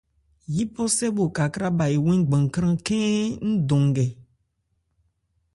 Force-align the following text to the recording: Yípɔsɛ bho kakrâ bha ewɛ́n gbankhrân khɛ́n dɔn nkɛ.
Yípɔsɛ 0.55 1.05
bho 1.15 1.23
kakrâ 1.35 1.67
bha 1.77 1.85
ewɛ́n 1.97 2.19
gbankhrân 2.27 2.75
khɛ́n 2.85 3.55
dɔn 3.67 3.83
nkɛ. 3.89 4.05